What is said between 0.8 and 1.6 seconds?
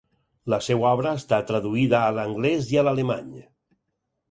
obra ha estat